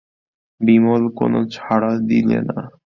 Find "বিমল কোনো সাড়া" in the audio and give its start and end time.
0.61-1.91